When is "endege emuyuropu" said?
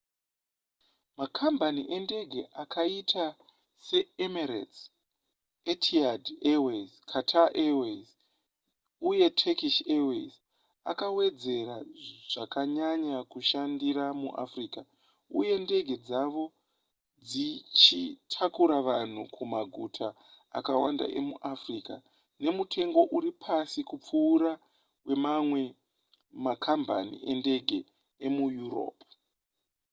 27.31-29.05